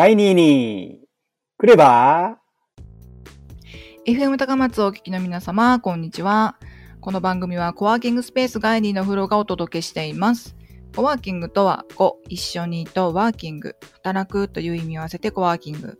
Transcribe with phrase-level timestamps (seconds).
[0.00, 0.98] ガイニーに
[1.58, 2.38] 来れば
[4.06, 6.56] FM 高松をお聞きの皆様、こんにちは。
[7.02, 10.56] この番組はコワーキングスペースガイニーの風呂がお届けしています。
[10.96, 15.98] コワーキングとは、コ、一緒にとワーキング、働くという意味を合わせてコワーキング。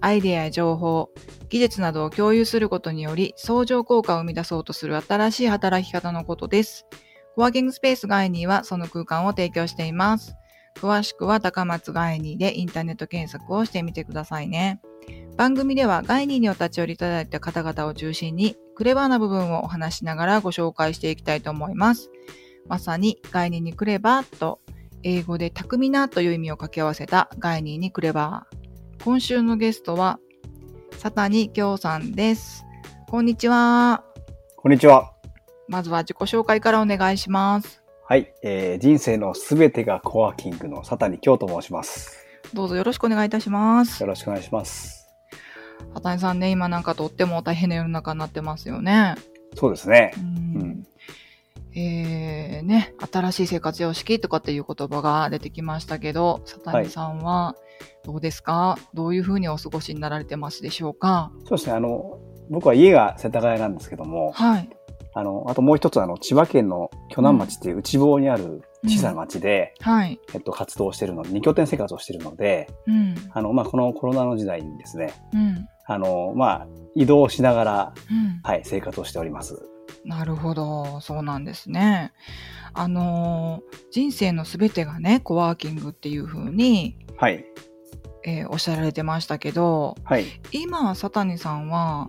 [0.00, 1.10] アイデアや情報、
[1.48, 6.86] 技術などを共有することにより、相乗効果を生み出そうとする新しい働き方のことです。
[7.34, 10.36] コワーキングスペースガイニーはその空間を提供しています。
[10.76, 14.80] 詳しくは高松ガイニーでインターネット検索をしてみてくださいね。
[15.36, 22.10] 番組ではガイニーにお立ち寄りいただいた方々を中心にクレバーな部分をお話しながらご紹介していきたいと思います。
[22.66, 24.60] まさにガイニーにクレバーと
[25.02, 29.04] 英語で巧みなという意味を掛け合わせたガイニーにクレバー。
[29.04, 30.18] 今週のゲストは
[31.00, 32.64] 佐谷京さんです。
[33.08, 34.04] こんにちは。
[34.56, 35.12] こんにちは。
[35.68, 37.79] まずは自己紹介からお願いします。
[38.10, 42.26] はい、えー人生のすべてがコワーキングの佐谷京と申します。
[42.52, 44.08] どうぞよろしくお願いいたしますよ。
[44.08, 45.06] ろしくお願いします。
[45.94, 49.14] 佐谷さんね、今なんかとっても大変な世の中になってますよね。
[49.54, 50.20] そうですねう。
[50.20, 50.26] うん
[50.70, 50.86] ん。
[51.78, 57.54] えー、ね、新しい生活様式とかっていう言葉が出てきましたけど、佐谷さんは
[58.04, 61.30] どうですか、どういうふうにお過ごしになられてますでしょうか？
[61.44, 61.74] そうですね。
[61.74, 62.18] あの、
[62.50, 64.68] 僕は家が世田谷なんですけども、はい。
[65.14, 70.20] あの、あともう一つあの、千葉県の鋸南町っていう内房にある小さな町で、はい。
[70.34, 73.14] えっと、活動してるので、二拠点生活をしてるので、うん。
[73.32, 75.68] あの、まあ、このコロナの時代にですね、うん。
[75.86, 78.40] あの、まあ、移動しながら、うん。
[78.42, 79.68] はい、生活をしております。
[80.04, 81.00] なるほど。
[81.00, 82.12] そうなんですね。
[82.72, 87.44] あのー人生のすべてがね、コワーキングっていうふうに、はい。
[88.24, 90.24] えーおっしゃられてましたけど、はい。
[90.52, 92.08] 今、佐谷さんは、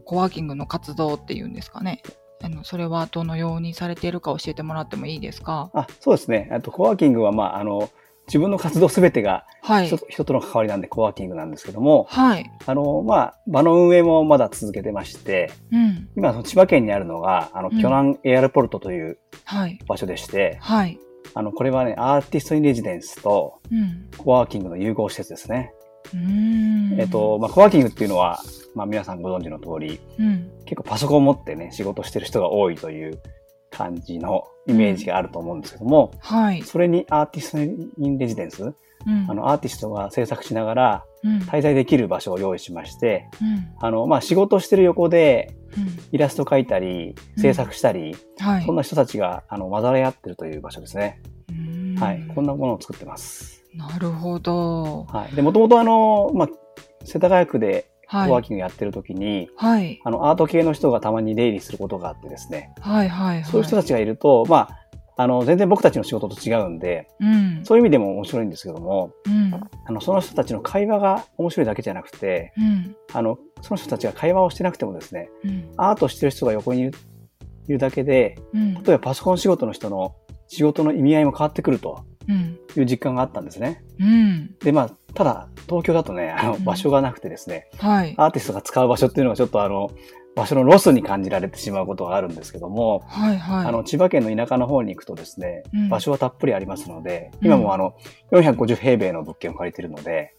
[0.00, 2.02] の、コワーキングの活動っていうんですかね。
[2.42, 5.70] あの、それはどのようにされているか教えてもらってもいいですか？
[5.74, 6.48] あ、そうですね。
[6.52, 7.90] あと、コワーキングは、まあ、あの、
[8.26, 9.98] 自分の活動すべてがはい人,、。
[10.08, 12.50] 人との関わりなんでコワーキングなんですけども、はい。
[12.64, 16.08] あの、まあ、場の運営もまだ続けてまして、うん。
[16.16, 19.78] 今、その千葉県にあるのが、あの、うん巨南エアルポルトというはい。
[19.86, 20.98] 場所でして、はい。
[21.34, 24.08] あの、これはね、アーティストインレジデンスとうん。
[24.16, 25.72] コワーキングの融合施設ですね。
[26.98, 28.40] えっと、まあ、コワーキングっていうのは、
[28.74, 30.50] まあ、皆さんご存知の通り、うん。
[30.64, 33.20] 結構パソコンを持ってね、仕事してる人が多いという
[33.70, 36.62] 感じのイメージがあると思うんですけども、はい。
[36.62, 39.26] それにアーティストインレジデンス、うん。
[39.28, 41.38] あの、アーティストが制作しながらうん。
[41.40, 43.68] 滞在できる場所を用意しまして、うん。
[43.80, 45.86] あの、まあ、仕事してる横でうん。
[46.12, 48.64] イラスト描いたり、制作したり、はい。
[48.64, 51.20] そんな人たちが、あの、混ざり合ってるという場所ですね。
[51.98, 52.22] はい。
[52.34, 53.59] こんなものを作ってます。
[53.74, 55.04] なるほど。
[55.04, 55.34] はい。
[55.34, 56.48] で、もともとあの、まあ、
[57.04, 58.30] 世田谷区でコはい。
[58.30, 60.00] ワーキングやってる時に、はい。
[60.04, 63.08] あの、アート系の人がたまに出入りすることがあってですね、はい。
[63.08, 63.44] はい。
[63.44, 64.80] そういう人たちがいると、まあ、
[65.16, 67.60] あの、全然僕たちの仕事と違うんで、うん。
[67.62, 69.54] そういう意味でも面白いんですけども、うん。
[69.54, 72.96] あの、その人たちの会話が面白いだけじゃなくて、うん。
[73.12, 75.72] あの、その人たちが会話をしてなくてもですね、うん。
[75.76, 76.90] アートしてる人が横にい
[77.68, 78.74] るだけで、うん。
[78.74, 80.16] 例えばパソコン仕事の人の
[80.48, 82.09] 仕事の意味合いも変わってくるとうん。
[82.28, 83.82] いう実感があったんですね。
[83.98, 84.54] うん。
[84.60, 88.14] で、まあ、ただ、東京だとね、あの、うん場所がなくてですね、はい。
[88.16, 89.90] アーティストが使う場所っていうのがちょっとあの、
[90.36, 93.38] 場所のロスに感じられてしまうことがあるんですけども、はい。
[93.38, 93.66] はい。
[93.66, 97.94] あの、千葉県の田舎の方に行くとですね、うん場所はたっぷりありますので、うん今もあの、
[98.32, 100.34] 450平米の物件を借りてるので。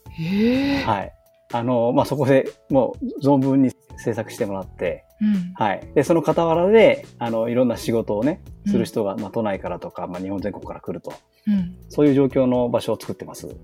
[0.85, 1.13] はい。
[1.53, 5.53] あの、まあ、そこでもう存分に制作してもらって、うん。
[5.55, 5.87] はい。
[5.93, 11.13] で、その傍らで、あの、いろんな仕事をね、うんする人が、まあ、都内からとか、まあ、日本全国から来ると、
[11.47, 11.75] うん。
[11.89, 13.55] そういう状況の場所を作ってます。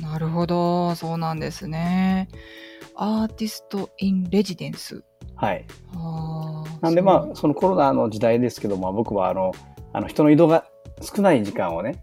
[0.00, 0.94] なるほど。
[0.94, 2.28] そうなんですね。
[2.96, 5.04] アーティスト・イン・レジデンス。
[5.34, 5.66] はい。
[5.94, 9.52] あーなんでまあ、そのコロナの時代ですけども、僕はあの、
[9.92, 10.64] あの、人の移動が
[11.02, 12.02] 少ない時間をね。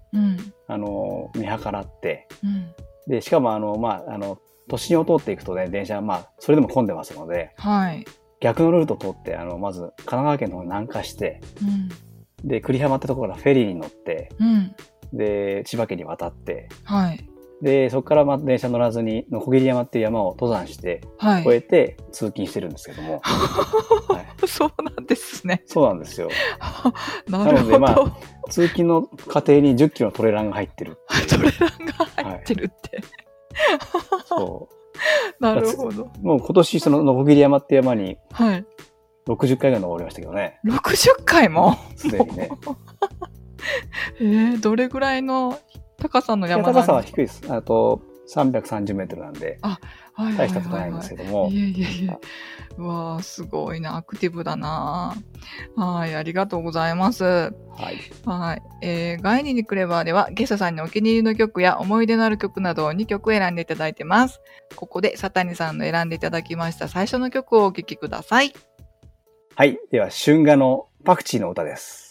[0.67, 2.73] あの、見計らって、うん。
[3.07, 4.37] で、しかもあの、まあ、あの、
[4.69, 8.05] 都心を通っていくとね、電車はまあ、それでも混んでますので、はい。
[8.43, 12.47] 逆のルートを通って、あの、まず、神奈川県の方に南下して、うん。
[12.47, 14.75] で、栗浜ってところからフェリーに乗って、うん。
[15.13, 17.25] で、千葉県に渡って、はい。
[17.61, 21.41] で、そこからまあ電車乗らずに、のこぎり山っていう山を登山して、はい。
[21.43, 25.63] 越えて通勤してるんですけども、 はい、そうなんですね。
[25.65, 26.27] そうなんですよ。
[27.29, 28.17] なのでまあ
[28.49, 31.49] 通勤の過程に10キロのトレランが入ってるっていう。
[31.55, 32.99] トレランが入ってるって。
[34.25, 34.67] そ
[35.39, 36.11] なるほど。
[36.21, 36.25] う。
[36.25, 38.65] もう今年そののこぎり山って山にはい。
[39.27, 40.59] 60回ぐらい登りましたけどね。
[40.65, 41.77] 60回も？
[41.95, 42.49] すでにね。
[44.19, 45.57] えー、どれぐらいの
[45.97, 46.87] 高さの山なんですか？
[46.87, 47.41] 高さは低いです。
[47.49, 48.01] あと、
[48.33, 49.79] 330メートルなんで、はいはい
[50.15, 52.17] 大したことないんですけどもい、えいえいえ。
[52.77, 53.97] うわあ、すごいな。
[53.97, 55.15] アクティブだな。
[55.75, 57.23] はい、ありがとうございます。
[57.23, 57.51] は
[57.91, 57.97] い。
[58.25, 58.61] はい。
[58.81, 64.41] えー、ガイニにクレバーではゲストさんにお気に入りの曲や思い出のある曲などを2曲選んでいただいてます。
[64.75, 68.53] ここでサタニさんの選んでいただきました最初の曲をお聴きください。
[69.55, 69.79] はい。
[69.91, 72.02] では、春画のパクチーの歌です。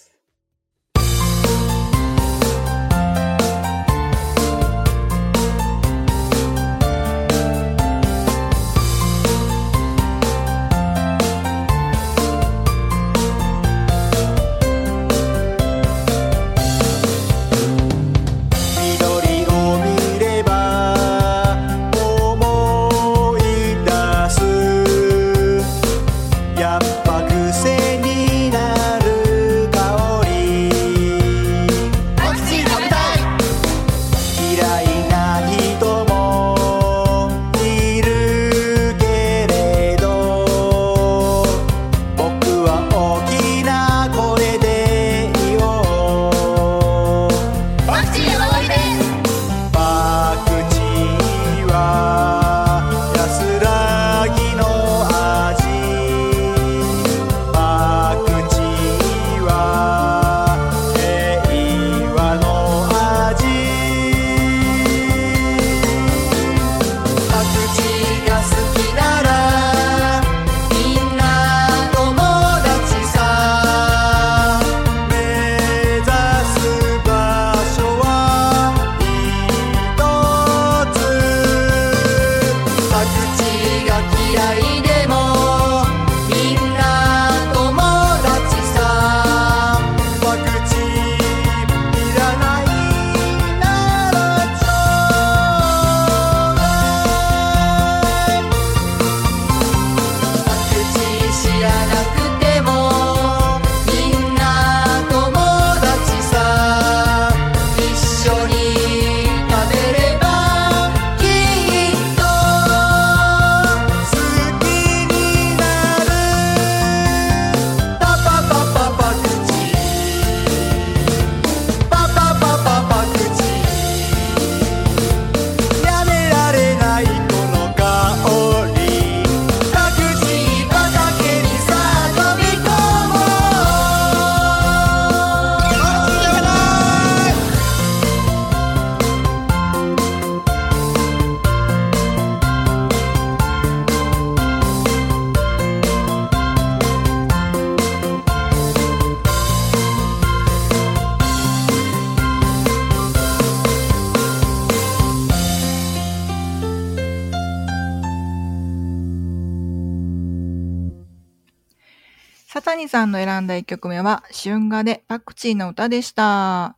[162.93, 166.77] さんの選んだ1曲目は春画でパクチーの歌でした。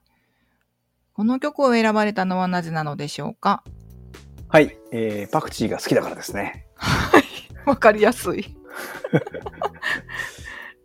[1.12, 3.64] この曲を選ばれたのはなぜなのでしょうか？
[4.46, 4.78] はい。
[4.92, 6.66] えー、パクチーが好きだからですね。
[7.66, 8.42] わかりやすい。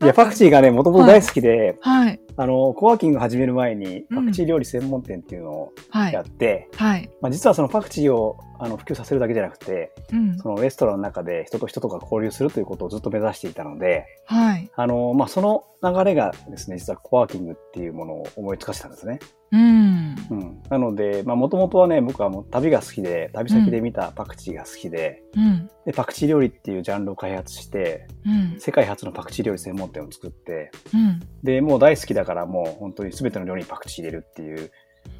[0.01, 2.19] いや、パクチーがね、もともと大好きで、はい。
[2.39, 6.21] あの、コワーキング始める前に、うんパクチー料理専門店っていうのをはいや。
[6.21, 7.09] って、はい。
[7.19, 10.37] まあ、実はそのパクチーをあの普及させるだけじゃなくて、うん。
[10.37, 14.71] そのレストランの中で人と人とが交流するということをずっと目指していたので、はい。
[14.73, 19.19] あの、まあ、その流れがですね、実はコワーキングっていうものを思いつかせたんですね。
[19.51, 20.15] うん。
[20.29, 20.61] うん。
[20.69, 25.69] なので、まあ、もともとはね、僕はもう旅が好きで、旅先で見たパクチーが好きで、うん。
[25.85, 28.59] で、パクチー料理っていうジャンルを開発して、うん。
[28.59, 31.19] 世界初のパクチー料理専門店を作って、うん。
[31.43, 34.71] で、もう大好きだからもう本当に全ての料理にパクチー入れるっていう、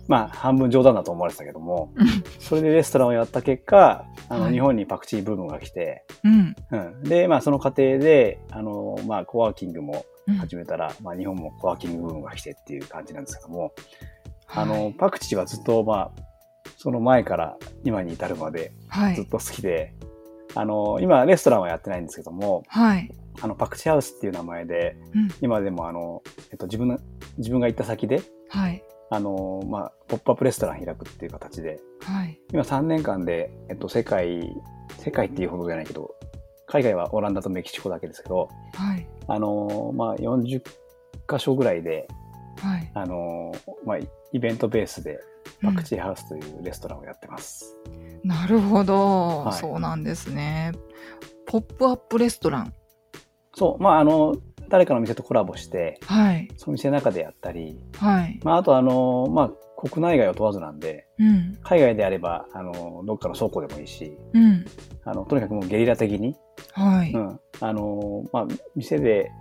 [0.07, 1.93] まあ半分冗談だと思われてたけども、
[2.39, 6.55] それでレストランをやった結果、あの、はい日本にパクチーブームが来て、うん。
[6.71, 7.03] うん。
[7.03, 10.35] で、まあその過程で、あの、まあコワーキングもうん。
[10.35, 13.73] 始めたら、まあ日本もコワーキングブームが来てっていう感じなんですけども、
[14.47, 16.11] あの、はい、パクチーはずっとまあ、
[16.77, 19.15] その前から今に至るまではい。
[19.15, 19.93] ずっと好きで、
[20.55, 23.11] あの、今レストランはやってないんですけども、はい。
[23.41, 25.29] あの、パクチーハウスっていう名前で、うん。
[25.41, 26.99] 今でもあの、えっと、自分の、
[27.37, 28.83] 自分が行った先で、はい。
[29.11, 32.39] あの、まあ、ポップアップレストラン開くっていう形で、はい。
[32.53, 34.55] 今3年間で、えっと、世界、
[34.99, 36.15] 世界っていうほどじゃないけど、
[36.67, 39.07] 海外はオランダとメキシコだけですけど、はい。
[39.27, 40.61] あの、まあ、40
[41.27, 42.07] 箇所ぐらいで、
[42.61, 42.91] はい。
[42.93, 43.51] あの、
[43.85, 45.19] まあ、イベントベースで、
[45.61, 47.75] パクチーハウスというレストランをやってます。
[48.23, 50.73] なるほど、はいそうなんですね。
[51.45, 52.73] ポップアップレストラン。
[53.53, 54.35] そう、まあ、あの、
[54.69, 56.47] 誰かの店とコラボして、はい。
[56.57, 58.39] その店の中でやったり、はい。
[58.43, 59.51] まあ、あとあの、まあ、
[59.87, 61.57] 国内外を問わずなんで、うん。
[61.63, 64.65] 海外であれば、あの、どっかの倉庫でもいいし、うん。
[65.05, 66.35] あの、とにかくもうゲリラ的に、
[66.73, 67.11] はい。
[67.11, 67.39] うん。
[67.61, 69.31] あの、まあ、店で、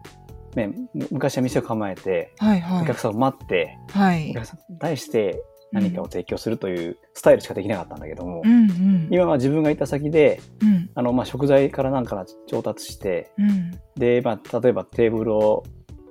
[0.55, 2.83] ね、む昔は店を構えて、はいはい。
[2.85, 4.35] お客さんを待って、はいお。
[4.35, 9.09] 客さんに対して何かを提供するというスタイルしかできなかったんだけども、うんうん。
[9.11, 10.91] 今は自分が行った先で、うん。
[10.95, 13.71] あの、まあ、食材から何から調達して、うん。
[13.97, 15.65] で、まあ、例えばテーブルを、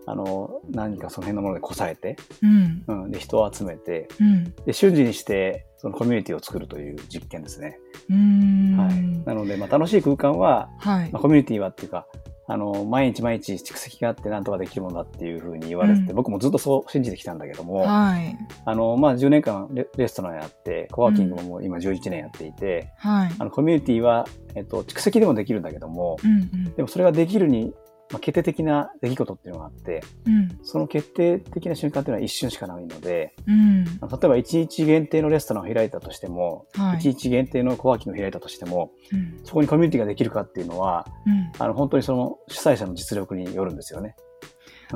[0.05, 2.83] あの、何かその辺のものでこさえて、うん。
[2.87, 4.53] うん、で、人を集めて、うん。
[4.65, 7.79] で、瞬時にして、そのコミュニティを作るという実験ですね。
[8.09, 9.25] はい。
[9.25, 11.21] なので、まあ、楽しい空間は、はいまあ、。
[11.21, 12.07] コミュニティはっていうか、
[12.49, 18.37] あの、毎日毎日蓄積があって何とかできるものだっていうふうに言われてて、うん僕もずっとそう信じてきたんだけども、はい。
[18.65, 23.31] あの、まあ、10年間レレストランやって、コワーキングももう今11年やっていて、はい。
[23.37, 24.25] あの、コミュニティは、
[24.55, 26.73] えっと、蓄積でもできるんだけども、うんうん。
[26.75, 27.73] でもそれができるに、
[28.11, 30.59] まあ、決定的な出来事っていうのがあって、うん。
[30.63, 33.83] その決定的な瞬間っていうのは一瞬しかないので、うん。
[33.85, 36.97] 例えば1日限定のレストランを開いたとしても、はい。
[36.99, 39.39] 1日限定のコワーキングを開いたとしても、うん。
[39.43, 41.51] そこにコミュニティができるかっていうのは、うん。
[41.59, 44.15] あの、本当にその主催者の実力によるんですよね。
[44.19, 44.27] うん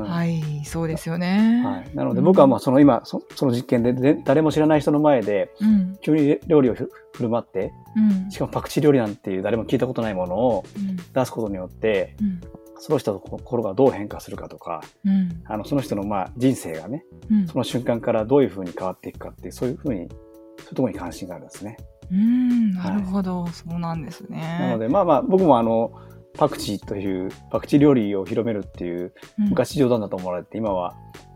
[0.03, 0.63] はい。
[0.63, 1.61] そうですよね。
[1.65, 1.95] はい。
[1.95, 5.97] なので僕はまあその今、そその実験でで誰も知らない人の前で、うん。
[6.01, 8.31] 急に料理をふ振る舞って、うん。
[8.31, 10.95] しかもパクチー料理なんていう誰も聞いたことないものをうん。
[10.95, 12.41] 出すことによって、うん。
[12.81, 15.43] その人の心がどう変化するかとか、うん。
[15.45, 17.47] あの、その人のまあ人生がね、うん。
[17.47, 21.77] その瞬間からどういうふうに変わっていくかっていう、そういうふうに、そういうところに関心があるんですね。
[22.11, 22.73] うん。
[22.73, 23.45] なるほど。
[23.49, 24.57] そうなんですね。
[24.59, 25.91] なので、まあまあ、僕もあの、
[26.33, 30.95] パクチーという、パクチー料理を広めるっていう、うん、昔冗談だと思われて、今は、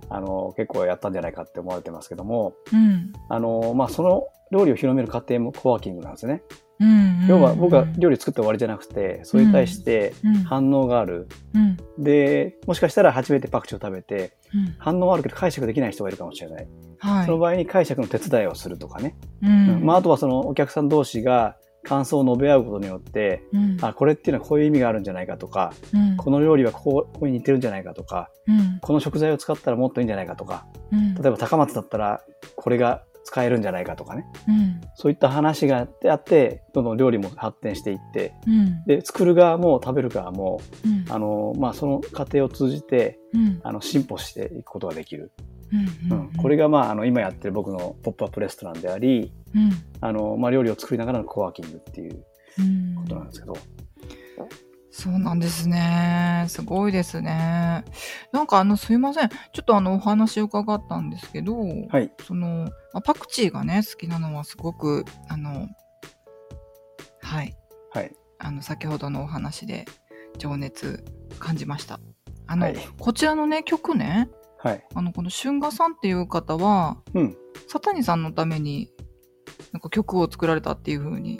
[0.10, 3.14] あの、結構やったんじゃないかって思われてますけども、うん。
[3.30, 6.44] あの、まあ、その料理を広める過程もコワーキングなんですね。
[6.80, 7.26] うん。
[7.28, 11.28] 要は僕が料理作って終わりじゃなくて、それに対してうん、反応がある。
[11.54, 11.78] うん。
[12.04, 14.76] で、もしかしたら初めてパクチーを食べて、うん。
[14.78, 16.68] 反応はあるけど解釈できない人がいるかもしれない。
[17.00, 17.26] はい。
[17.26, 19.16] その場合に解釈の手伝いをするとかね。
[19.42, 19.86] うん。
[19.86, 23.78] まあ、あとはそのお客さん同士が感想を述べ合うことによって、うん。
[23.82, 26.18] あ、これっていうのはこういう意味があるんじゃないかとか、うん。
[26.18, 28.80] この料理はこう、ここに似てるんじゃないかとか、うん。
[28.82, 31.16] この食材を使ったらもっといいんじゃないかとか、うん。
[31.16, 32.22] 例えば高松だったら
[32.58, 34.26] これが使えるんじゃないかとかね。
[34.48, 34.82] うん。
[34.94, 38.84] そういった話があって、どんどん料理も発展していって、うん。
[38.86, 41.12] で、作る側も食べる側も、うん。
[41.12, 43.60] あの、まあ、その過程を通じて、うん。
[43.64, 45.32] あの、進歩していくことができる。
[45.74, 46.14] う。
[46.14, 46.34] うんん。
[46.34, 49.72] これが、まあ、あの、今やってる僕のポップアップレストランであり、うん。
[50.02, 52.24] あの、まあ、料理を作りながらのコワーキングっていう
[52.60, 52.96] うん。
[52.96, 53.58] ことなんですけど。
[54.98, 56.46] そうなんですね。
[56.48, 57.84] すごいですね。
[58.32, 59.30] なんかあの、すいません。
[59.30, 61.54] ちょっとあの、お話を伺ったんですけど、
[61.90, 62.10] はい。
[62.26, 65.68] その、まあパクチーがね、好きなのはすごく、あの、
[67.22, 67.58] はい。
[67.92, 68.16] はい。
[68.40, 69.84] あの、先ほどのお話で
[70.38, 71.04] 情熱
[71.40, 72.00] 感じました。
[72.48, 74.84] あの、はいこちらのね、曲ね、はい。
[74.96, 77.38] あの、この春画さんっていう方は、うん。
[77.68, 78.90] サタニさんのために、
[79.74, 81.38] なんか曲を作られたっていう風に。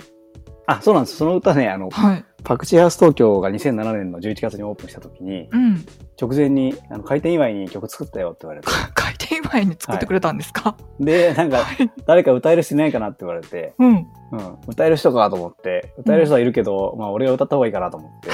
[0.68, 1.16] あ、そうなんです。
[1.16, 2.26] その歌ね、あの、はい。
[2.46, 5.86] パクチーハウス東京が2007年の11月にオープンした時に、うん。
[6.22, 8.68] 直前に、あの、開店祝いに曲作ったよって言われて。
[8.94, 11.66] 開店祝いに作ってくれたんですか、で、なんか、
[12.06, 13.90] 誰か歌える人いないかなって言われて、うん。
[13.90, 14.06] うん、
[14.68, 18.30] 歌える人かと思って、歌える人はいるけど、まあ俺が歌った方がいいかなと思って。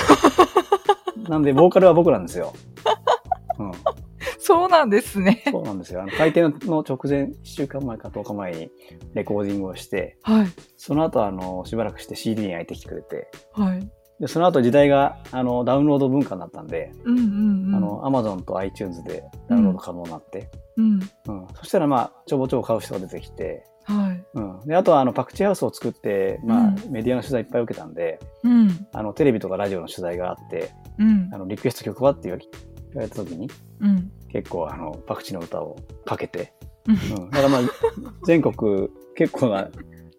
[1.29, 2.51] なんで、ボーカルは僕なんですよ。
[3.59, 3.71] うん、
[4.39, 5.43] そうなんですね。
[5.49, 6.01] そうなんですよ。
[6.01, 8.71] あの開店の直前、1週間前か10日前に
[9.13, 10.47] レコーディングをして、はい。
[10.75, 13.89] その後、あの、しばらくして CD に焼いてきてくれて、はい。
[14.21, 17.75] で、その後時代が、あの、ダウンロード文化になったんで、うんうんうん。
[17.75, 20.93] あの、Amazon と iTunes でダウンロード可能になって、うん。
[20.93, 21.01] うん。
[21.55, 24.23] そしたら、まあ、ちょぼちょぼ買う人が出てきて、はい。
[24.35, 24.59] うん。
[24.59, 28.87] で、あとは、あの、パクチーハウスを作って、まあ、うんメディアの取材いっぱい受けたんで、うん。
[28.93, 31.37] あの、テレビとかラジオの取材があって、うんあ。
[31.39, 32.37] の、リクエスト曲はって言わ
[33.01, 33.49] れた時に、
[33.79, 34.11] うん。
[34.31, 36.53] 結構、あの、パクチーの歌をかけて、
[36.87, 37.29] うんうん。
[37.31, 37.61] だからまあ、
[38.25, 39.67] 全国、結構な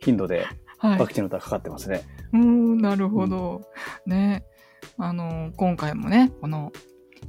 [0.01, 0.45] 頻度で
[0.79, 1.07] はいパ。
[1.07, 2.03] クチーの歌かかってますね。
[2.33, 3.63] うーん、なるほど。
[4.07, 4.45] ね。
[4.99, 6.73] あの、今回もね、この、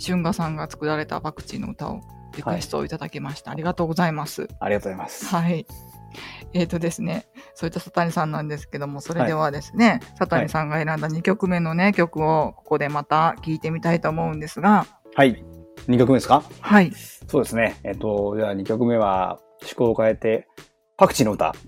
[0.04, 2.02] 春画さんが作られたパクチーの歌を
[2.36, 3.52] リクエストをいただきました。
[3.52, 4.48] ありがとうございます。
[4.60, 5.26] ありがとうございます。
[5.26, 5.68] はい。
[6.54, 15.44] えっ、とですね、そういったサタニさんなんですけども、それではですね、サタニさんが選んだ2曲目のね、曲をここでまた聴いてみたいと思うんですが、はい。
[15.88, 16.44] 2曲目ですか？
[16.62, 16.92] はい。
[17.28, 17.80] そうですね。
[17.84, 20.48] えっと、じゃあ2曲目は、趣向を変えて、
[20.98, 21.54] パクチーの歌。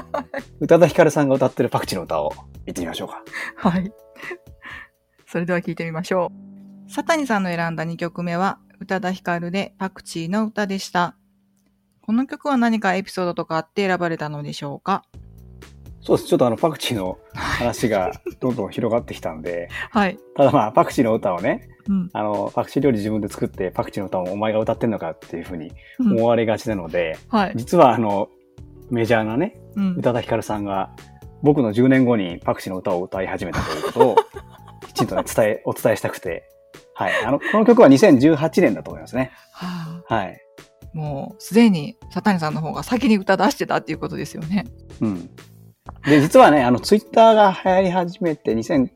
[0.60, 2.32] 宇多田ヒカルさんが歌ってるパクチーの歌を
[2.64, 3.22] 言ってみましょうか。
[3.56, 3.92] はい。
[5.26, 6.32] それでは聴いてみましょ
[6.88, 6.90] う。
[6.90, 11.16] サタニさんの選んだ2曲目は、宇多田ヒカルでパクチーの歌でした。
[12.02, 15.02] この曲は何かエピソードとかあって選ばれたのでしょうか？
[16.00, 16.28] そうです。
[16.28, 20.16] ちょっとあの、パクチーの話がどんどん広がってきたんで、はい。
[20.36, 22.10] ただまあ、パクチーの歌をね、うん。
[22.12, 27.52] あの、パクチー料理自分で作って、パクチーの歌をお前が歌ってんのかっていうふうにうん思われがちなので、はい。
[27.56, 28.28] 実はあの、
[28.90, 30.90] メジャーなね、うん宇多田ヒカルさんが、
[31.42, 34.16] 僕の10年後にパクチーの歌を歌い始めたということを、
[34.86, 36.48] きちんとね、伝え、お伝えしたくて、
[36.94, 37.12] はい。
[37.24, 39.30] あの、この曲は2018年だと思いますね。
[39.52, 40.40] ははい。
[40.82, 44.64] あ、もうすでに佐谷さんの方が先に歌出してたっていうことですよね。
[45.00, 45.30] うん。
[46.06, 48.88] で、実はね、あの、ツイッターが流行り始めて、2010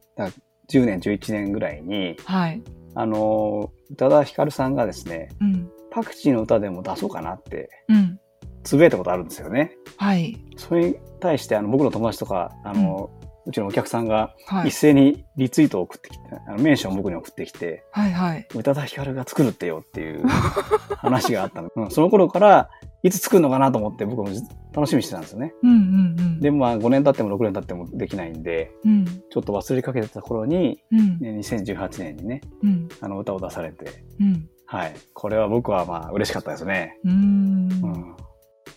[0.87, 2.62] 年、11年ぐらいに、はい。
[2.94, 5.70] あの、宇多田ヒカルさんがですね、うん。
[5.90, 8.18] パクチーの歌でも出そうかなって、うん。
[8.64, 9.76] つぶやいたことあるんですよね。
[9.96, 10.36] はい。
[10.56, 13.10] それに対して、あの、僕の友達とか、あの、
[13.46, 14.74] うちのお客さんがはい一。
[14.74, 18.46] 斉にリツイートを送ってきて、あのメンションを僕に送ってきて、はいはい。
[18.54, 20.24] 宇多田ヒカルが作るってよっていう
[20.98, 21.70] 話があったの。
[21.74, 22.70] うん、その頃から、
[23.02, 24.28] いつ作るのかなと思って僕も
[24.74, 25.54] 楽しみにしてたんですよね。
[25.62, 25.76] うんうん
[26.18, 26.40] うん。
[26.40, 29.04] でもまあ5年経っても6年経ってもできないんで、うん。
[29.06, 31.18] ちょっと忘れかけてた頃に、うん。
[31.18, 32.88] ね、2018年にね、うん。
[33.00, 34.48] あの歌を出されて、うん。
[34.66, 34.94] はい。
[35.14, 36.98] これは僕はまあ嬉しかったですね。
[37.04, 38.16] うーん。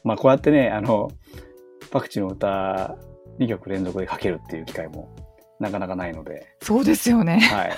[0.04, 0.10] うん。
[0.10, 1.12] まあこうやってね、あの、
[1.92, 2.98] パクチーの歌
[3.40, 5.14] 2曲連続でかけるっていう機会も
[5.60, 7.40] なかなかないので、そうですよね。
[7.40, 7.72] はい。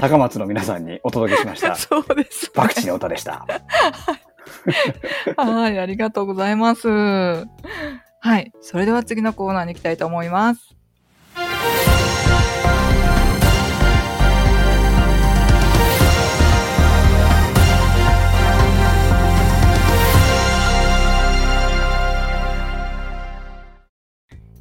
[0.00, 1.74] 高松の皆さんにお届けしました。
[1.76, 2.52] そうです、ね。
[2.54, 3.46] パクチーの歌でした。
[5.36, 6.88] はい、ありがとうございます。
[6.88, 10.75] はい、それでは次のコーナーに行きたいと思います。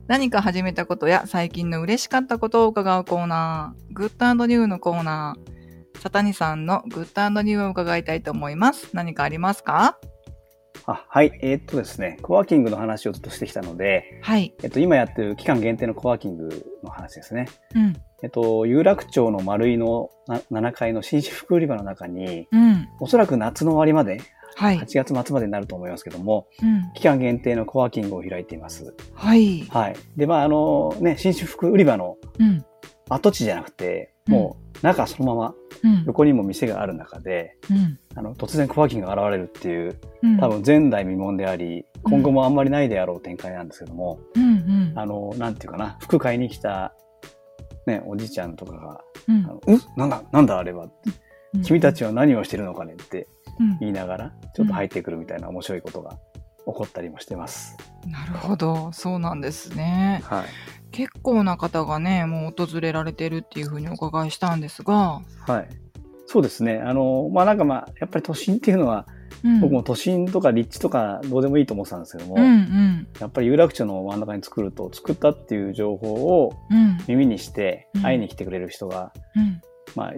[0.08, 8.90] 何か始めたことや最近の嬉しかったことを伺うコーナー、グッドニューのコーナー、佐谷さんのグッドニューを伺いたいと思います。
[8.94, 9.98] 何かありますか？
[10.86, 11.32] あはい。
[11.42, 14.54] えーっとですね、コワーキングの話をずっとしてきたので、はい。
[14.62, 17.48] えっと、今やってる期間限定のコワーキングの話ですね。
[17.74, 17.94] うん。
[18.22, 22.88] えっと、有楽町の丸井のな7階の紳士服売り場の中に、うん。
[23.00, 24.22] おそらく夏の終わりまで、
[24.56, 24.80] はい。
[24.80, 26.94] 8月末までになると思いますけども、うん。
[26.94, 28.96] 期間限定のコワーキングを開いています。
[29.14, 29.66] はい。
[29.70, 29.96] はい。
[30.16, 32.66] で、まあ、あのね、紳士服売り場のうん。
[33.10, 36.04] 跡地じゃなくて、もう中そのままうん。
[36.08, 38.00] 横にも店がある中で、うん。
[38.16, 40.40] あの、突然コワーキングが現れるっていう、うん。
[40.40, 44.44] 多分前代未聞であり、今後もあんまりないであろう展開なんですけども、うん。
[44.44, 44.94] うん。
[44.96, 46.94] あの、なんていうかな、服買いに来た、
[47.86, 50.92] ね、おじいちゃんとかが、うんあのうんなんだ、なんだあれは、うん
[51.64, 53.35] 君たちは何をしてるのかねってうん
[53.80, 56.18] 言いながら、ちょっと入ってくるみたいな面白いことが起
[56.66, 57.78] こったりもしてます。
[58.08, 58.92] なるほど。
[58.92, 60.22] そうなんですね。
[60.26, 60.46] はい。
[60.92, 65.22] 結構な方がね、もう訪れられてるっていうふうにお伺いしたんですが。
[65.48, 65.68] はい。
[66.28, 66.82] そうですね。
[66.84, 69.06] あの、まあ、なんかまあ、やっぱり都心っていうのは、
[69.44, 69.60] うん。
[69.60, 73.08] 僕も都心とか立地とかどうでもいいと思ってたんですけども、うんうん。
[73.20, 76.98] やっぱり有楽町の真ん中に作ると、作ったっていう情報をうん。
[77.08, 79.62] 耳にしてうん会いに来てくれる人が、うん。
[79.96, 80.14] まあ、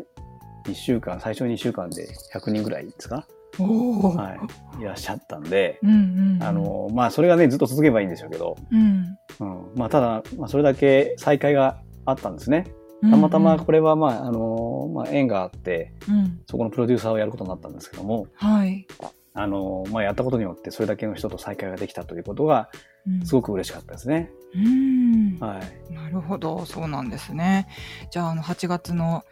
[0.68, 3.26] 1週間、最初2週間で100人ぐらいですか？
[3.60, 4.36] は
[4.78, 4.82] い。
[4.82, 6.44] いらっしゃったんで、うんうん。
[6.44, 9.18] あ、の、まあ、それがね、ずっと続けばいいんでしょうけど、うん。
[9.40, 9.72] うん。
[9.76, 12.66] まあ、ただ、まあ、それだけ再会があったんですね。
[13.10, 16.42] たまたまこれは、まあ、あの、まあ、縁があって、うん。
[16.48, 18.86] そこのプロデューサーをやることになったんですけども、はい。
[19.34, 22.70] あの、まあ、やったことによって、それだけの人と再会ができたということが、
[23.08, 24.30] うんすごく嬉しかったですね。
[24.54, 25.38] うん。
[25.40, 25.94] はい。
[25.94, 27.68] なるほど、そうなんですね。
[28.12, 29.24] じゃあ、あの、8月の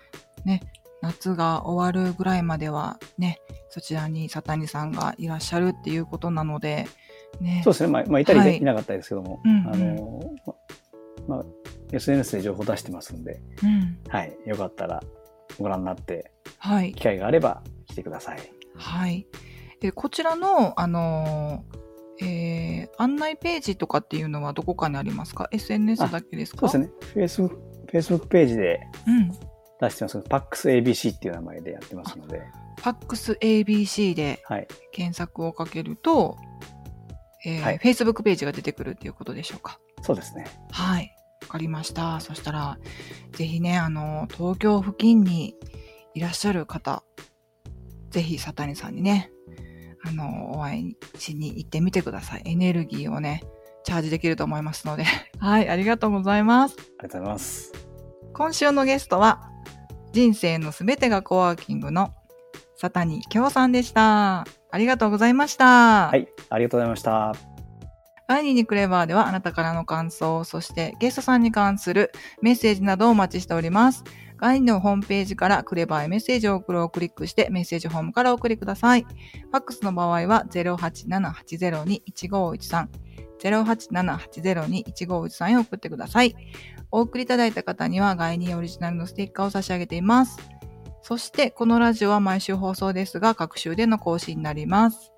[0.45, 0.61] ね、
[1.01, 6.87] 夏が終わるぐらいまではね、そちらに佐谷さんがいらっしゃるっていうことなので、
[7.41, 7.61] ね。
[7.63, 7.89] そうですね。
[7.89, 10.21] まあ、まあ、いたりはいでいなかったですけども、うんうんあの、
[11.27, 11.45] ままあ、
[11.91, 13.99] SNS で情報出してますんで、うん。
[14.09, 14.35] はい。
[14.45, 15.03] よかったら
[15.59, 16.93] ご覧になって、はい。
[16.93, 18.39] 機会があれば来てください。
[18.75, 19.27] はい。
[19.81, 26.69] で、こちらの、あのーえー案内ページとかっていうのはどこかにありますか ?SNS だけですか？
[26.69, 27.49] そうですね。
[27.49, 27.57] Facebook、
[27.91, 29.31] Facebook ページでうん。
[29.79, 32.43] 出してます PAXABC っていう名前でやってますので、
[32.77, 34.67] ファックス ABC ではい。
[34.91, 36.37] 検索をかけると、
[37.45, 40.45] えーはい Facebook ページが出てくるっていうことでしょうかそうですね。
[40.71, 41.15] はい。
[41.41, 42.19] わかりました。
[42.19, 42.77] そしたら、
[43.33, 45.55] ぜひね、あの、東京付近に
[46.13, 47.03] いらっしゃる方、
[48.09, 49.31] ぜひ、佐谷さんにね、
[50.03, 52.41] あの、お会いしに行ってみてください。
[52.45, 53.43] エネルギーをね、
[53.83, 55.05] チャージできると思いますので。
[55.39, 56.75] はい、ありがとうございます。
[56.99, 57.73] ありがとうございます。
[58.33, 59.49] 今週のゲストは、
[60.15, 62.13] 人生のすべてがコワーキングの
[62.79, 64.45] 佐谷京さんでした。
[64.71, 66.07] ありがとうございました。
[66.07, 66.29] はい。
[66.49, 67.33] ありがとうございました。
[68.27, 74.05] アイニーにクレバーではあなたからの感想、そしてゲストさんに関するメッセージなどをお待ちしております。
[74.37, 79.01] ガイニーのホームページからクレバーへメッセージを送るをクリックしてメッセージホームからお送りください。
[79.01, 82.87] ファックスの場合は087-802-1513
[83.39, 86.33] 087-802-1513へ送ってください。
[86.95, 90.39] お送りいただいた方には概念オリジナルのステッカーを差し上げています。
[91.01, 95.11] そして、このラジオは毎週放送ですが、各週での更新になります。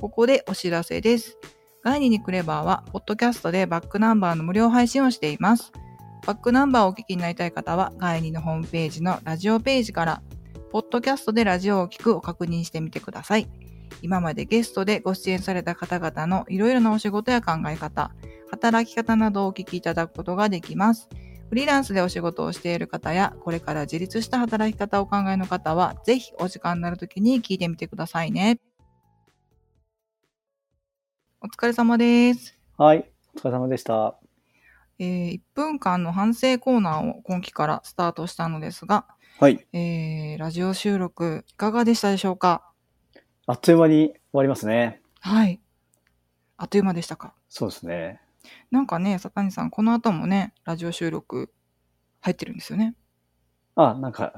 [0.00, 1.36] ここでお知らせです。
[1.84, 5.70] 概念にクレバーは、ポッドキャストでバックナンバーの無料配信をしています。
[6.26, 10.22] バックナンバーをお聞きになりたい方は、概念のホームページのラジオページから、
[10.70, 13.50] ポッドキャストでラジオを聞くを確認してみてください。
[14.02, 18.12] 今までゲストでご出演された方々のいろいろなお仕事や考え方、
[18.50, 21.08] 働き方などをお聞きいただくことができます。
[21.48, 28.60] フリーランスでお仕事をしている方や、これから自立した働き方をお考えの方は、ぜひお時間になるときに聞いてみてくださいね。
[31.40, 32.58] お疲れ様です。
[32.76, 33.10] はい。
[33.36, 34.18] お疲れ様でした。
[34.98, 39.06] えー1分間の反省コーナーを今期からスタートしたのですが、
[39.38, 39.66] はい。
[39.72, 42.67] えーラジオ収録いかがでしたでしょうか？
[43.50, 45.00] あっという間に終わりますね。
[45.20, 45.58] はい。
[46.58, 47.32] あっという間でしたか？
[47.48, 48.20] そうですね。
[48.70, 51.50] なんかね、佐谷さん、この後もね、ラジオ収録
[52.20, 52.94] 入ってるんですよね？
[53.74, 54.34] あ、なんか、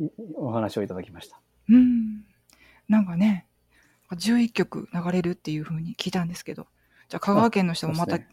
[0.00, 1.40] いお話をいただきました。
[1.68, 2.24] うん。
[2.88, 3.46] なんかね、
[4.10, 6.66] 11曲流れるっていう風に聞いたんですけど、
[7.08, 8.24] じゃあ香川県の人もまた聞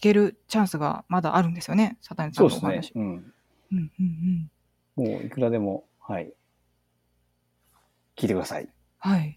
[0.00, 2.94] けるチャンスがまだあるんですよね、佐谷さんのおそうです話。
[2.94, 3.02] ね。
[3.02, 3.32] うん。
[3.72, 4.50] うんうん
[4.96, 5.12] うん。
[5.12, 6.32] もういくらでも、はい。
[8.14, 8.68] 聞いてください。
[9.00, 9.36] はい。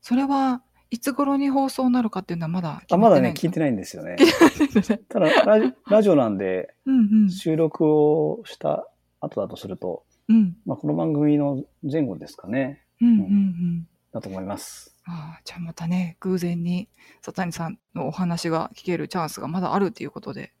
[0.00, 4.16] それはいつ頃に放送になるかっていうのはまだ決あ、まだね、聞いてないんですよね。
[4.18, 5.02] 聞いてないですよね。
[5.08, 7.30] ただラジ、ラジオなんで、うんうん。
[7.30, 8.86] 収録をした
[9.20, 12.84] 後だとすると、うんまあ、この番組の前後ですかね。
[13.00, 13.88] うんうんうん。
[14.12, 14.94] だと思います。
[15.04, 16.88] ああ、じゃあまたね、偶然に
[17.22, 20.52] 佐谷さんのお話が聞けるチャンスがまだあるっていうことで、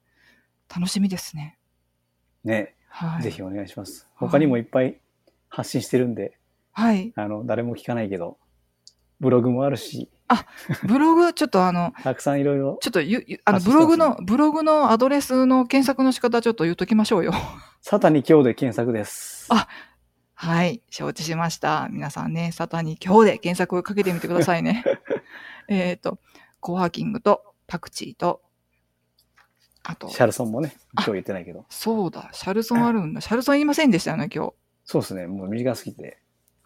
[0.74, 1.58] 楽しみですね。
[2.42, 3.22] ね、はい。
[3.22, 4.08] ぜひお願いします。
[4.14, 4.98] 他にもいっぱい
[5.48, 6.38] 発信してるんで、
[6.72, 7.12] はい。
[7.14, 8.38] あの、誰も聞かないけど、
[9.20, 10.10] ブログもあるし、
[10.84, 17.32] ブログ、 ちょっとあの、たくさんいろいろ、ちょっとゆゆあのブログの、ブログのアドレスの検索の仕方ちょっと言っときましょうよ。
[17.80, 19.46] サタに今日で検索です。
[19.50, 19.68] あ
[20.34, 20.82] はい。
[20.90, 21.88] 承知しました。
[21.92, 24.82] 皆さんね、サタに今日で検索をかけてみてくださいね。
[25.68, 26.18] えっと、
[26.58, 28.42] コワーキングとパクチーと、
[29.84, 31.64] あとシ、ャルソンもね、今日言ってないけど。
[31.68, 33.20] そうだ、シャルソンあるんだ。
[33.20, 34.54] シャルソン言いませんでしたよね、今日。
[34.84, 36.18] そうですね、もう短すぎて。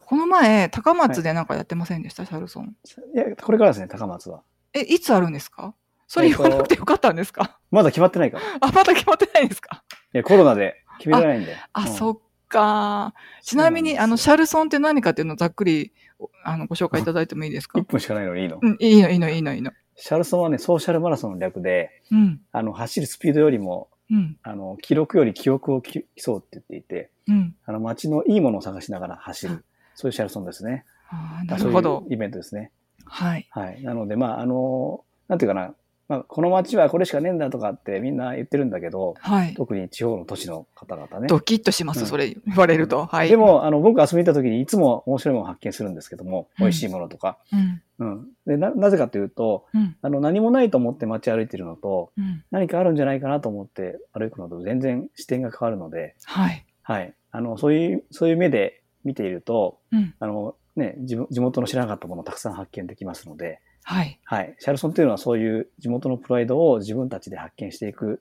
[0.07, 2.77] この前、高松でなんかやってませんでした、シャルソン。
[3.15, 4.43] いや、これからですね、高松は。
[4.73, 5.75] え、いつあるんですか？
[6.07, 8.45] それ言わなくてよかったんですか、まだ決まってないから。
[8.45, 9.83] い あ、まだ決まってないんですか？
[10.13, 11.57] や、コロナで決められないんで。
[11.73, 13.15] あ、うんそっか。
[13.43, 17.79] ちなみに、あの、シャルソンって何かっていうのをざっくり、おあの、ご紹介いただいてもいいですか？
[17.81, 18.61] 1分しかないのにいいの？
[18.63, 19.73] うん、いいの、いいの、いいの、いいの。
[19.97, 27.57] シャルソンはね、ソーシャルマラソンの略で、うん、あの、走るスピードよりも、うん、あの、記録より記憶をき競うって言っていて、うん。
[27.65, 29.65] あの、街のいいものを探しながら走うんる。
[29.97, 30.85] そういうシャルソンですね。
[31.09, 32.71] あーなるほどそういうイベントですね。
[33.05, 33.47] はい。
[33.51, 33.83] はい。
[33.83, 35.75] なので、まあ、あの、なんていうかな、
[36.09, 39.55] まあ、この街はこれしかねえんだとかってみんな言ってるんだけど、はい。
[39.55, 41.27] 特に地方の都市の方々ね。
[41.27, 43.07] ドキッとします、うんそれ言われると。
[43.07, 43.29] はい。
[43.29, 47.39] で、も、あの、僕遊びに行った時にいつも面白いものを発見するんですけども、うん美味しいものとか。
[47.53, 48.29] うん、うん。
[48.47, 52.45] で、な、なぜかというと、うん、あの、何もないと思って街歩いてるのと、うん。
[52.51, 56.65] 何かあるんじゃないかなと思って歩くのと全然視点が変わるので、はい。
[56.83, 57.15] はい。
[57.33, 64.19] あの、そういう、そういう目で見ていると、うん、あの、ね、地地元の知らなかったものをたくさん発見できますので、はい。
[64.25, 64.57] はい。
[64.59, 68.21] シャルソンっていうのはそういう地元のプライドを自分たちで発見していく、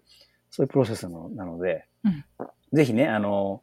[0.51, 2.23] そういうプロセスのなので、うん
[2.73, 3.61] ぜひね、あの、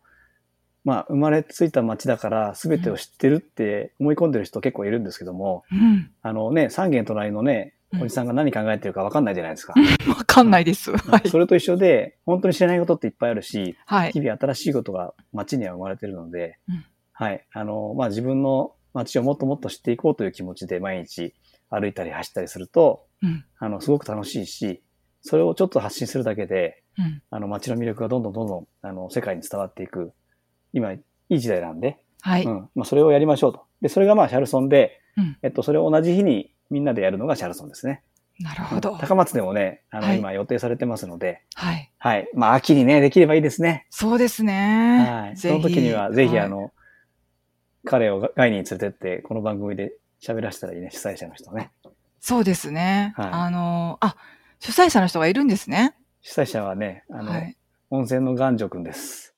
[0.85, 6.11] まあ、生まれついた街だから全てを知ってるって思い込んでる人結構いるんですけども、うん。
[6.23, 9.75] あのね、三軒隣のね、うんおじさんが何考えてるか分かんないじゃないですか。
[10.09, 10.97] わかんないです。
[10.97, 11.29] はい。
[11.29, 14.23] それと一緒で、本当に知らないことっていっぱいあるし、はい日。
[14.23, 16.85] 々新しいことが街には生まれてるので、うん
[17.23, 17.47] はい。
[17.53, 21.35] あの、まあ、自分の街をもっともっと知っていこうという気持ちで毎日
[21.71, 24.83] 歩いたり走ったりすると、うん、あの、すごく楽しいし、
[25.23, 27.23] それをちょっと発信するだけで、うん。
[27.31, 30.13] あの、街の魅力がどんどんどんどん、あの、世界に伝わっていく、
[30.73, 32.45] 今、いい時代なんで、はい。
[32.45, 32.69] うん。
[32.75, 33.65] まあ、それをやりましょうと。
[33.81, 38.03] で、それがまあ、シャルソンで、うんえっと、それを同じ日にみんなでやるのがシャルソンですね。
[38.41, 38.97] なるほど。
[38.99, 41.93] 高松でもね、あの、はい今予定されてますので、はい。
[41.99, 42.29] はい。
[42.35, 43.87] まあ、秋にね、できればいいですね。
[43.91, 44.99] そうですね。
[44.99, 45.37] はい。
[45.37, 46.73] その時には、ぜひ、はいあの、
[47.85, 51.71] 彼をガイに連れてって、この番組で喋らせたらいいね、主催者の人ね。
[52.21, 53.14] そうですね。
[53.16, 54.16] はいあの、あ、
[54.61, 55.95] 主催者の人がいるんですね。
[56.21, 57.57] 主催者はね、あの、はい。
[57.90, 59.35] 温泉の元女くんです。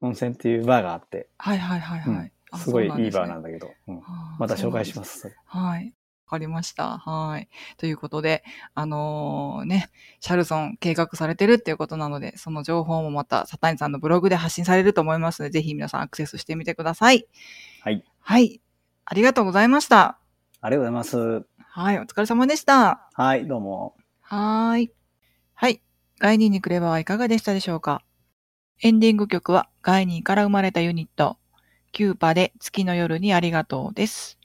[0.00, 2.14] 温泉っていうバーがあって、はいはいはいはい。
[2.14, 5.20] うんあすごいいいバーねなんだけど、うんはあまた紹介します。
[5.20, 5.92] それはい。
[6.30, 6.98] わかりました。
[6.98, 7.48] はい。
[7.76, 8.44] ということで、
[8.76, 9.90] あのーね、
[10.20, 17.26] シャルソン計画されてるっていうことなので、その情報もまた、サタニさんのブログで発信されると思いますので、ぜひ皆さんアクセスしてみてください。
[17.82, 18.04] はい。
[18.20, 18.60] はい。
[19.06, 20.20] ありがとうございました。
[20.60, 21.46] ありがとうございます。
[21.58, 21.98] はい。
[21.98, 23.08] お疲れ様でした。
[23.12, 23.96] はい、どうも。
[24.20, 24.92] はーい。
[25.54, 25.82] はい。
[26.20, 28.02] ガイニーにくればはいかがでしたでしょうか
[28.82, 31.38] エンディング曲はガイニーから生まれたユニット、
[31.90, 34.39] キューパで月の夜にありがとうです。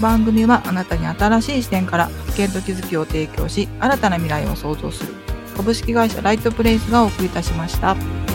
[0.00, 5.14] 番組はあなたに新しい視点から発見と気づきを提供し新たな未来を創造する
[5.56, 8.29] 株式会社ライトプレイスがお送りいたしました。